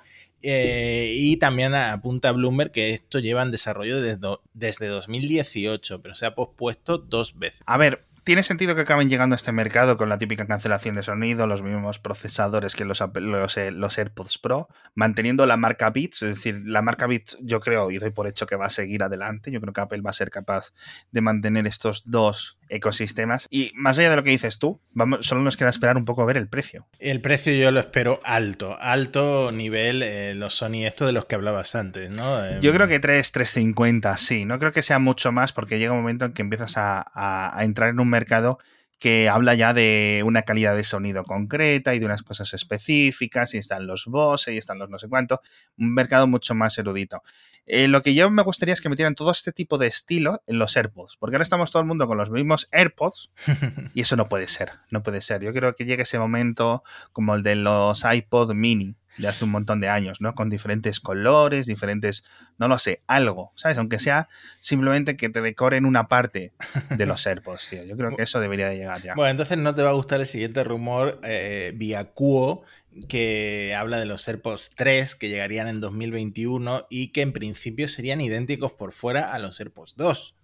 [0.47, 4.19] Eh, y también apunta Bloomberg que esto lleva en desarrollo desde,
[4.53, 7.63] desde 2018, pero se ha pospuesto dos veces.
[7.65, 11.03] A ver, tiene sentido que acaben llegando a este mercado con la típica cancelación de
[11.03, 16.21] sonido, los mismos procesadores que los, los, eh, los, AirPods Pro, manteniendo la marca Beats,
[16.21, 19.01] es decir, la marca Beats yo creo y doy por hecho que va a seguir
[19.01, 20.73] adelante, yo creo que Apple va a ser capaz
[21.11, 23.47] de mantener estos dos ecosistemas.
[23.49, 26.21] Y más allá de lo que dices tú, vamos, solo nos queda esperar un poco
[26.21, 26.87] a ver el precio.
[26.99, 31.35] El precio yo lo espero alto, alto nivel, eh, los Sony, esto de los que
[31.35, 32.59] hablabas antes, ¿no?
[32.61, 34.45] Yo creo que 3, 350, sí.
[34.45, 37.89] No creo que sea mucho más porque llega un momento en que empiezas a entrar
[37.89, 38.59] en un mercado
[38.99, 43.57] que habla ya de una calidad de sonido concreta y de unas cosas específicas, y
[43.57, 45.41] están los Bose y están los no sé cuánto,
[45.77, 47.21] un mercado mucho más erudito.
[47.65, 50.59] Eh, lo que yo me gustaría es que metieran todo este tipo de estilo en
[50.59, 53.31] los AirPods, porque ahora estamos todo el mundo con los mismos AirPods
[53.93, 55.43] y eso no puede ser, no puede ser.
[55.43, 59.51] Yo creo que llegue ese momento como el de los iPod mini, de hace un
[59.51, 60.33] montón de años, ¿no?
[60.33, 62.23] Con diferentes colores, diferentes,
[62.57, 63.77] no lo sé, algo, ¿sabes?
[63.77, 66.53] Aunque sea simplemente que te decoren una parte
[66.89, 67.83] de los AirPods, tío.
[67.83, 69.15] Yo creo que eso debería de llegar ya.
[69.15, 72.63] Bueno, entonces no te va a gustar el siguiente rumor eh, vía Cuo
[73.09, 78.21] que habla de los AirPods 3 que llegarían en 2021 y que en principio serían
[78.21, 80.35] idénticos por fuera a los AirPods 2.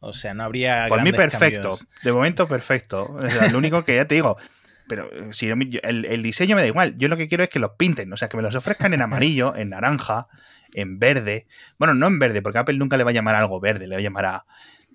[0.00, 0.86] O sea, no habría.
[0.88, 1.78] Por mí, perfecto.
[2.02, 3.18] De momento, perfecto.
[3.52, 4.38] lo único que ya te digo,
[4.90, 6.96] pero eh, si el, diseño me da igual.
[6.98, 9.02] Yo lo que quiero es que los pinten, o sea, que me los ofrezcan en
[9.02, 10.26] amarillo, en naranja,
[10.74, 11.46] en verde.
[11.78, 14.00] Bueno, no en verde, porque Apple nunca le va a llamar algo verde, le va
[14.00, 14.44] a llamar a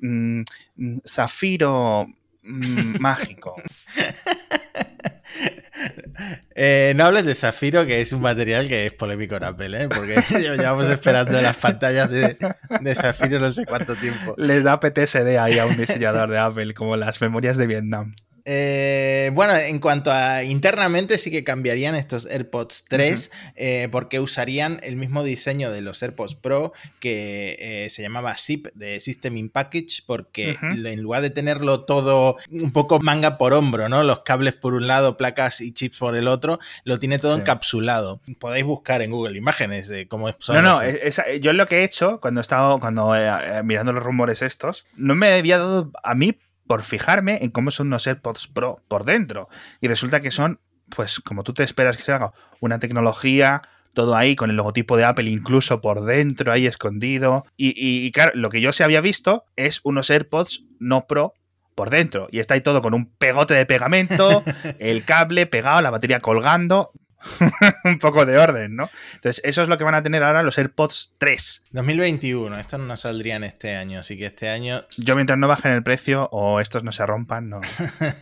[0.01, 0.41] mm,
[0.75, 2.07] mm, zafiro
[2.43, 3.55] mm, mágico.
[6.55, 9.87] Eh, no hables de zafiro, que es un material que es polémico en Apple, ¿eh?
[9.87, 10.21] porque
[10.57, 12.37] llevamos esperando las pantallas de,
[12.81, 14.35] de, zafiro no sé cuánto tiempo.
[14.37, 18.11] Les da PTSD ahí a un diseñador de Apple, como las memorias de Vietnam.
[18.47, 24.79] Eh, bueno, en cuanto a internamente sí que cambiarían estos AirPods 3 eh, porque usarían
[24.83, 29.49] el mismo diseño de los AirPods Pro que eh, se llamaba SIP de System in
[29.49, 34.03] Package porque en lugar de tenerlo todo un poco manga por hombro, ¿no?
[34.03, 38.21] Los cables por un lado, placas y chips por el otro, lo tiene todo encapsulado.
[38.37, 40.57] Podéis buscar en Google Imágenes de cómo son.
[40.57, 40.81] No, no,
[41.41, 43.11] yo lo que he hecho cuando he estado cuando,
[43.63, 47.87] mirando los rumores estos, no me había dado a mí por fijarme en cómo son
[47.87, 49.49] unos AirPods Pro por dentro.
[49.81, 53.61] Y resulta que son, pues, como tú te esperas que se haga, una tecnología,
[53.93, 57.43] todo ahí con el logotipo de Apple incluso por dentro, ahí escondido.
[57.57, 61.33] Y, claro, lo que yo se había visto es unos AirPods no Pro
[61.73, 62.27] por dentro.
[62.31, 64.43] Y está ahí todo con un pegote de pegamento,
[64.79, 66.91] el cable pegado, la batería colgando.
[67.83, 68.89] un poco de orden, ¿no?
[69.15, 71.63] Entonces, eso es lo que van a tener ahora los AirPods 3.
[71.71, 74.85] 2021, estos no saldrían este año, así que este año...
[74.97, 77.61] Yo mientras no bajen el precio o estos no se rompan, no,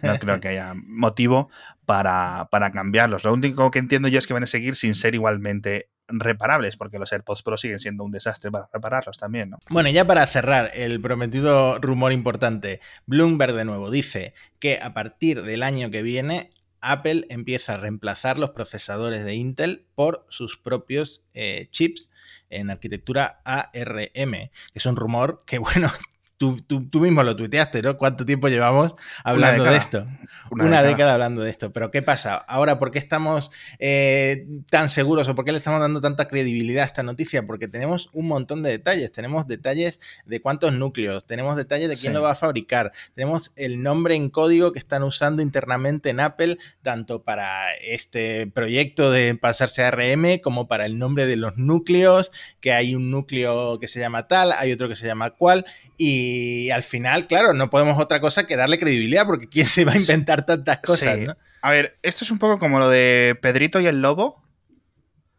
[0.01, 1.49] no creo que haya motivo
[1.85, 3.23] para, para cambiarlos.
[3.23, 6.99] Lo único que entiendo yo es que van a seguir sin ser igualmente reparables, porque
[6.99, 9.59] los AirPods Pro siguen siendo un desastre para repararlos también, ¿no?
[9.69, 15.43] Bueno, ya para cerrar, el prometido rumor importante, Bloomberg de nuevo dice que a partir
[15.43, 16.51] del año que viene
[16.83, 22.09] Apple empieza a reemplazar los procesadores de Intel por sus propios eh, chips
[22.49, 24.51] en arquitectura ARM.
[24.73, 25.89] Es un rumor que, bueno,
[26.37, 27.97] Tú, mismo lo tuiteaste, ¿no?
[27.97, 30.05] ¿Cuánto tiempo llevamos hablando de esto?
[30.51, 31.13] Una, década.
[31.13, 31.71] hablando de esto.
[31.71, 32.35] Pero ¿qué pasa?
[32.35, 36.83] Ahora, ¿por qué estamos eh, tan seguros o por qué le estamos dando tanta credibilidad
[36.83, 37.47] a esta noticia?
[37.47, 39.11] Porque tenemos un montón de detalles.
[39.11, 43.81] Tenemos detalles de cuántos núcleos, tenemos detalles de quién lo va a fabricar, tenemos el
[43.81, 49.83] nombre en código que están usando internamente en Apple, tanto para este proyecto de pasarse
[49.83, 53.99] a RM como para el nombre de los núcleos, que hay un núcleo que se
[53.99, 55.65] llama tal, hay otro que se llama cual,
[55.97, 59.85] y y al final, claro, no podemos otra cosa que darle credibilidad, porque ¿quién se
[59.85, 61.19] va a inventar tantas cosas?
[61.61, 64.43] A ver, esto es un poco como lo de Pedrito y el Lobo,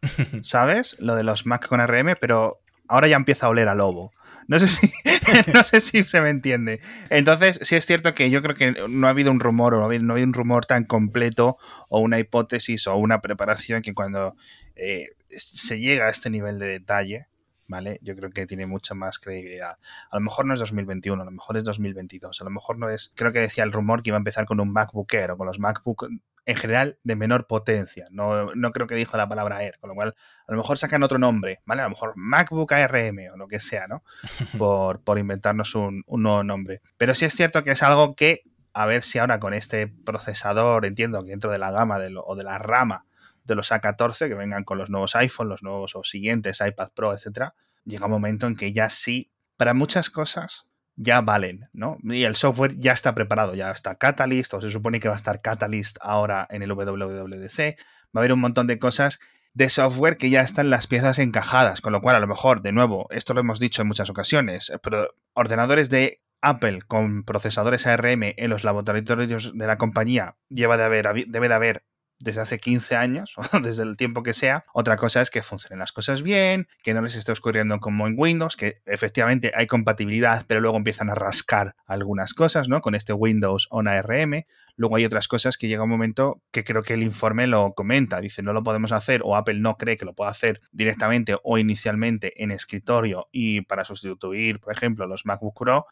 [0.43, 0.95] ¿sabes?
[0.99, 4.11] Lo de los Mac con RM, pero ahora ya empieza a oler a lobo.
[4.47, 4.91] No sé si,
[5.53, 6.79] no sé si se me entiende.
[7.09, 9.83] Entonces, sí es cierto que yo creo que no ha habido un rumor o no
[9.83, 11.57] ha habido, un rumor tan completo
[11.89, 14.35] o una hipótesis o una preparación que cuando
[14.75, 17.27] eh, se llega a este nivel de detalle,
[17.67, 17.99] ¿vale?
[18.01, 19.77] Yo creo que tiene mucha más credibilidad.
[20.09, 22.89] A lo mejor no es 2021, a lo mejor es 2022, a lo mejor no
[22.89, 23.11] es...
[23.15, 25.47] Creo que decía el rumor que iba a empezar con un MacBook Air o con
[25.47, 26.07] los MacBook
[26.45, 28.07] en general de menor potencia.
[28.11, 30.15] No, no creo que dijo la palabra Air, con lo cual
[30.47, 31.81] a lo mejor sacan otro nombre, ¿vale?
[31.81, 34.03] A lo mejor MacBook ARM o lo que sea, ¿no?
[34.57, 36.81] Por, por inventarnos un, un nuevo nombre.
[36.97, 40.85] Pero sí es cierto que es algo que, a ver si ahora con este procesador,
[40.85, 43.05] entiendo que dentro de la gama de lo, o de la rama
[43.45, 47.13] de los A14, que vengan con los nuevos iPhone, los nuevos o siguientes iPad Pro,
[47.13, 47.55] etcétera,
[47.85, 51.97] llega un momento en que ya sí, para muchas cosas, ya valen, ¿no?
[52.03, 55.17] Y el software ya está preparado, ya está Catalyst, o se supone que va a
[55.17, 57.77] estar Catalyst ahora en el WWDC.
[58.15, 59.19] Va a haber un montón de cosas
[59.53, 62.71] de software que ya están las piezas encajadas, con lo cual a lo mejor, de
[62.71, 68.33] nuevo, esto lo hemos dicho en muchas ocasiones, pero ordenadores de Apple con procesadores ARM
[68.37, 71.85] en los laboratorios de la compañía lleva de haber, debe de haber
[72.19, 74.65] desde hace 15 años o desde el tiempo que sea.
[74.73, 78.15] Otra cosa es que funcionen las cosas bien, que no les esté ocurriendo como en
[78.17, 82.81] Windows, que efectivamente hay compatibilidad, pero luego empiezan a rascar algunas cosas, ¿no?
[82.81, 84.43] Con este Windows on ARM.
[84.77, 88.19] Luego hay otras cosas que llega un momento que creo que el informe lo comenta.
[88.19, 91.57] Dice, no lo podemos hacer o Apple no cree que lo pueda hacer directamente o
[91.57, 95.87] inicialmente en escritorio y para sustituir, por ejemplo, los MacBook Pro,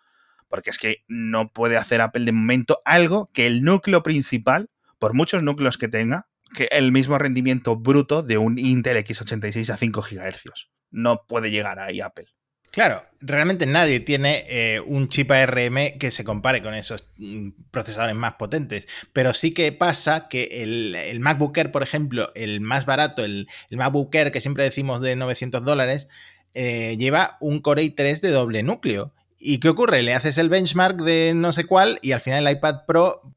[0.48, 4.70] porque es que no puede hacer Apple de momento algo que el núcleo principal
[5.04, 9.76] por muchos núcleos que tenga, que el mismo rendimiento bruto de un Intel x86 a
[9.76, 10.70] 5 GHz.
[10.92, 12.28] No puede llegar ahí Apple.
[12.72, 18.16] Claro, realmente nadie tiene eh, un chip ARM que se compare con esos mm, procesadores
[18.16, 23.26] más potentes, pero sí que pasa que el, MacBook Air, por ejemplo, el más barato,
[23.26, 26.08] el, MacBook Air que siempre decimos de 900 dólares,
[26.54, 29.13] eh, lleva un Core i3 de doble núcleo.
[29.38, 30.02] ¿Y qué ocurre?
[30.02, 33.34] Le haces el benchmark de no sé cuál y al final el iPad Pro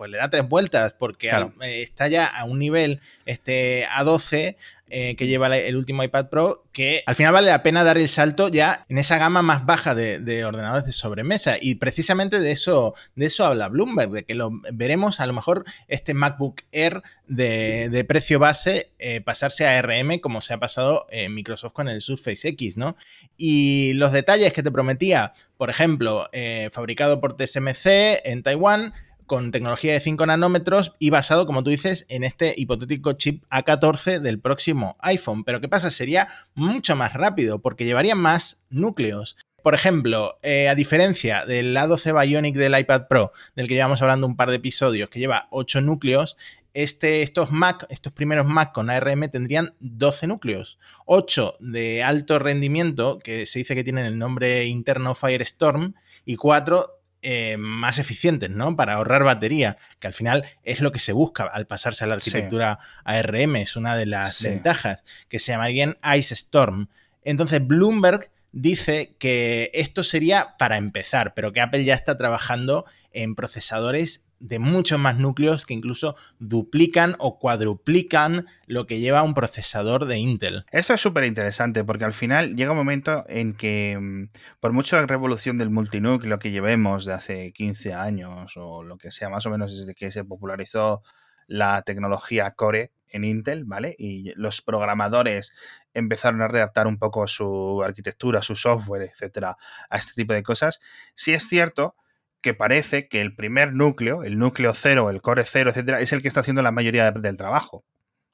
[0.00, 4.56] pues le da tres vueltas, porque eh, está ya a un nivel este, A12
[4.88, 8.08] eh, que lleva el último iPad Pro, que al final vale la pena dar el
[8.08, 11.56] salto ya en esa gama más baja de, ordenadores de sobremesa.
[11.60, 15.66] Y precisamente de eso, de eso habla Bloomberg, de que lo veremos a lo mejor
[15.86, 21.34] este MacBook Air de, precio base eh, pasarse a RM como se ha pasado en
[21.34, 22.96] Microsoft con el Surface X, ¿no?
[23.36, 26.30] Y los detalles que te prometía, por ejemplo,
[26.72, 28.94] fabricado por TSMC en Taiwán,
[29.30, 34.18] con tecnología de 5 nanómetros y basado, como tú dices, en este hipotético chip A14
[34.18, 35.44] del próximo iPhone.
[35.44, 35.92] Pero ¿qué pasa?
[35.92, 39.36] Sería mucho más rápido porque llevaría más núcleos.
[39.62, 44.26] Por ejemplo, eh, a diferencia del A12 Bionic del iPad Pro, del que llevamos hablando
[44.26, 46.36] un par de episodios, que lleva 8 núcleos,
[46.74, 53.20] este, estos Mac, estos primeros Mac con ARM tendrían 12 núcleos, 8 de alto rendimiento,
[53.20, 58.76] que se dice que tienen el nombre interno Firestorm, y 4 eh, más eficientes, ¿no?
[58.76, 62.14] Para ahorrar batería, que al final es lo que se busca al pasarse a la
[62.14, 66.88] arquitectura ARM, es una de las ventajas, que se llamarían Ice Storm.
[67.22, 73.34] Entonces, Bloomberg dice que esto sería para empezar, pero que Apple ya está trabajando en
[73.34, 80.06] procesadores de muchos más núcleos que incluso duplican o cuadruplican lo que lleva un procesador
[80.06, 80.64] de Intel.
[80.72, 85.04] Eso es súper interesante porque al final llega un momento en que mm, por mucha
[85.06, 89.50] revolución del multinúcleo que llevemos de hace 15 años o lo que sea, más o
[89.50, 91.02] menos desde que se popularizó
[91.46, 93.94] la tecnología Core en Intel, ¿vale?
[93.98, 95.52] Y los programadores
[95.92, 99.56] empezaron a redactar un poco su arquitectura, su software, etcétera,
[99.90, 100.80] a este tipo de cosas.
[101.14, 101.96] Sí es cierto
[102.40, 106.22] que parece que el primer núcleo, el núcleo cero, el core cero, etcétera, es el
[106.22, 107.84] que está haciendo la mayoría del trabajo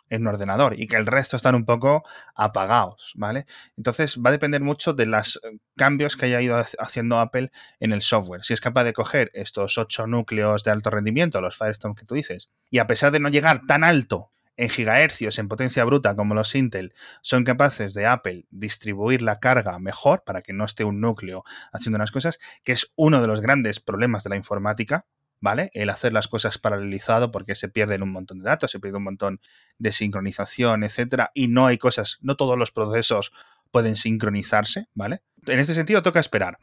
[0.09, 3.47] en un ordenador y que el resto están un poco apagados, ¿vale?
[3.77, 7.93] Entonces va a depender mucho de los eh, cambios que haya ido haciendo Apple en
[7.93, 8.45] el software.
[8.45, 12.15] Si es capaz de coger estos ocho núcleos de alto rendimiento, los Firestone que tú
[12.15, 16.35] dices, y a pesar de no llegar tan alto en gigahercios en potencia bruta como
[16.35, 21.01] los Intel son capaces de Apple distribuir la carga mejor para que no esté un
[21.01, 25.07] núcleo haciendo unas cosas, que es uno de los grandes problemas de la informática,
[25.41, 25.71] ¿vale?
[25.75, 29.05] El hacer las cosas paralelizado porque se pierden un montón de datos, se pierde un
[29.05, 29.41] montón
[29.79, 33.33] de sincronización, etcétera, y no hay cosas, no todos los procesos
[33.71, 35.21] pueden sincronizarse, ¿vale?
[35.47, 36.59] En este sentido toca esperar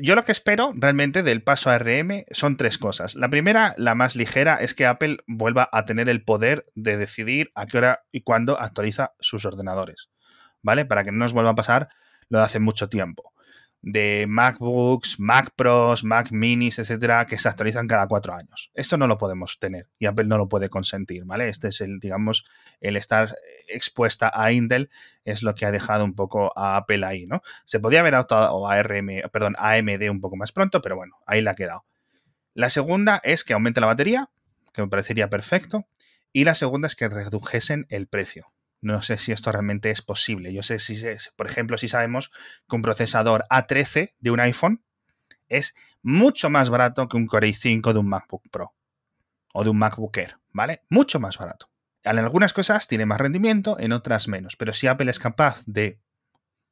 [0.00, 3.14] yo lo que espero realmente del paso a RM son tres cosas.
[3.14, 7.50] La primera, la más ligera, es que Apple vuelva a tener el poder de decidir
[7.54, 10.10] a qué hora y cuándo actualiza sus ordenadores.
[10.62, 10.84] ¿Vale?
[10.84, 11.88] Para que no nos vuelva a pasar
[12.28, 13.32] lo de hace mucho tiempo.
[13.80, 18.70] De MacBooks, Mac Pros, Mac Minis, etcétera, que se actualizan cada cuatro años.
[18.74, 21.48] Esto no lo podemos tener y Apple no lo puede consentir, ¿vale?
[21.48, 22.44] Este es el, digamos,
[22.80, 23.36] el estar
[23.68, 24.90] expuesta a Intel
[25.24, 27.42] es lo que ha dejado un poco a Apple ahí, ¿no?
[27.64, 31.40] Se podía haber o a RM, perdón, AMD un poco más pronto, pero bueno, ahí
[31.40, 31.84] la ha quedado.
[32.54, 34.30] La segunda es que aumente la batería,
[34.72, 35.86] que me parecería perfecto.
[36.32, 38.52] Y la segunda es que redujesen el precio.
[38.80, 40.52] No sé si esto realmente es posible.
[40.52, 41.00] Yo sé si,
[41.36, 42.30] por ejemplo, si sabemos
[42.68, 44.84] que un procesador A13 de un iPhone
[45.48, 48.74] es mucho más barato que un Core i5 de un MacBook Pro
[49.52, 50.82] o de un MacBook Air, ¿vale?
[50.88, 51.70] Mucho más barato.
[52.04, 54.56] En algunas cosas tiene más rendimiento, en otras menos.
[54.56, 55.98] Pero si Apple es capaz de,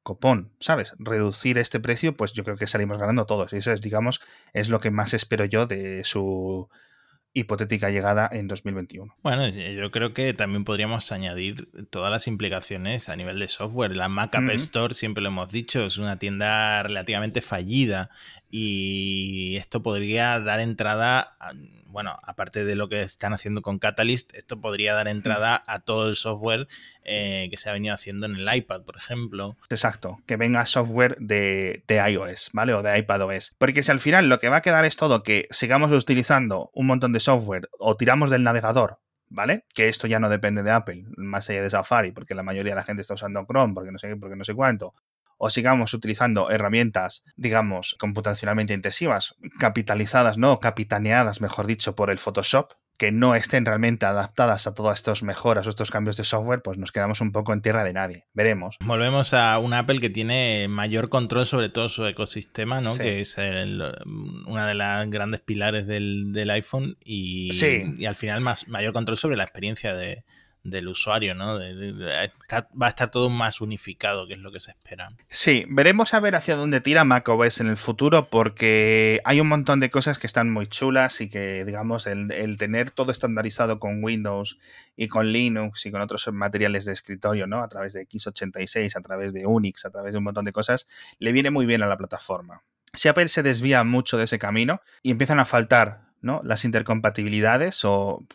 [0.07, 0.95] copón, ¿sabes?
[1.01, 3.53] Reducir este precio, pues yo creo que salimos ganando todos.
[3.53, 4.21] Y eso es, digamos,
[4.53, 6.69] es lo que más espero yo de su
[7.37, 9.15] hipotética llegada en 2021.
[9.23, 13.95] Bueno, yo creo que también podríamos añadir todas las implicaciones a nivel de software.
[13.95, 18.09] La Mac App Store, siempre lo hemos dicho, es una tienda relativamente fallida
[18.51, 21.37] y esto podría dar entrada,
[21.89, 26.09] bueno, aparte de lo que están haciendo con Catalyst, esto podría dar entrada a todo
[26.09, 26.69] el software
[27.05, 29.57] eh, que se ha venido haciendo en el iPad, por ejemplo.
[29.71, 32.75] Exacto, que venga software de, iOS, ¿vale?
[32.75, 33.55] O de iPadOS.
[33.59, 36.87] Porque si al final lo que va a quedar es todo que sigamos utilizando un
[36.87, 39.65] montón de software o tiramos del navegador ¿vale?
[39.75, 42.77] Que esto ya no depende de Apple, más allá de Safari, porque la mayoría de
[42.77, 44.95] la gente está usando Chrome, porque no sé qué, porque no sé cuánto,
[45.39, 52.73] o sigamos utilizando herramientas, digamos, computacionalmente intensivas, capitalizadas, no, capitaneadas, mejor dicho, por el Photoshop,
[52.97, 56.79] que no estén realmente adaptadas a todas estas mejoras o estos cambios de software, pues
[56.79, 58.27] nos quedamos un poco en tierra de nadie.
[58.33, 58.77] Veremos.
[58.81, 62.97] Volvemos a un Apple que tiene mayor control sobre todo su ecosistema, ¿no?
[62.97, 67.51] Que es una de las grandes pilares del, iPhone y,
[67.99, 70.25] y al final más, mayor control sobre la experiencia de,
[70.71, 71.59] del usuario, ¿no?
[71.59, 75.11] va a estar todo más unificado, que es lo que se espera.
[75.29, 79.81] Sí, veremos a ver hacia dónde tira macOS en el futuro, porque hay un montón
[79.81, 84.59] de cosas que están muy chulas y que, digamos, el, tener todo estandarizado con Windows
[84.97, 87.63] y con Linux y con otros materiales de escritorio, ¿no?
[87.63, 90.87] A través de x86, a través de Unix, a través de un montón de cosas,
[91.19, 92.63] le viene muy bien a la plataforma.
[92.93, 96.43] Si Apple se desvía mucho de ese camino y empiezan a faltar ¿no?
[96.45, 98.27] las intercompatibilidades o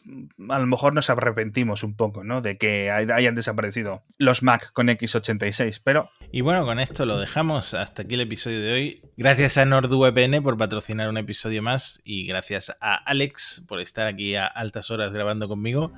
[0.50, 2.42] a lo mejor nos arrepentimos un poco ¿no?
[2.42, 6.10] de que hayan desaparecido los Mac con x86, pero...
[6.34, 7.74] Y bueno, con esto lo dejamos.
[7.74, 9.02] Hasta aquí el episodio de hoy.
[9.18, 14.38] Gracias a NordVPN por patrocinar un episodio más y gracias a Alex por estar aquí
[14.38, 15.92] a altas horas grabando conmigo.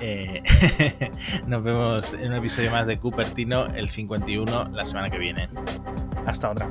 [0.00, 0.42] Eh,
[1.46, 5.48] nos vemos en un episodio más de Cupertino, el 51, la semana que viene.
[6.26, 6.68] Hasta otra.